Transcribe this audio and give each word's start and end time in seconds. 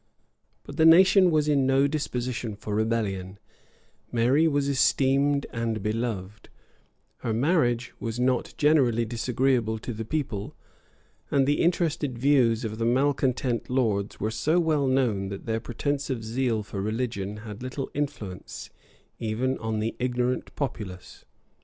But 0.63 0.77
the 0.77 0.85
nation 0.87 1.29
was 1.29 1.47
in 1.47 1.67
no 1.67 1.85
disposition 1.85 2.55
for 2.55 2.73
rebellion: 2.73 3.37
Mary 4.11 4.47
was 4.47 4.67
esteemed 4.67 5.45
and 5.53 5.83
beloved: 5.83 6.49
her 7.17 7.33
marriage 7.33 7.93
was 7.99 8.19
not 8.19 8.55
generally 8.57 9.05
disagreeable 9.05 9.77
to 9.77 9.93
the 9.93 10.03
people: 10.03 10.55
and 11.29 11.45
the 11.45 11.61
interested 11.61 12.17
views 12.17 12.65
of 12.65 12.79
the 12.79 12.85
malecontent 12.85 13.69
lords 13.69 14.19
were 14.19 14.31
so 14.31 14.59
well 14.59 14.87
known, 14.87 15.27
that 15.29 15.45
their 15.45 15.59
pretence 15.59 16.09
of 16.09 16.23
zeal 16.23 16.63
for 16.63 16.81
religion 16.81 17.37
had 17.45 17.61
little 17.61 17.91
influence 17.93 18.71
even 19.19 19.55
on 19.59 19.77
the 19.77 19.95
ignorant 19.99 20.55
populace. 20.55 21.25